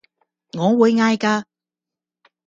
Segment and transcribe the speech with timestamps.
[0.57, 1.43] 我會嗌㗎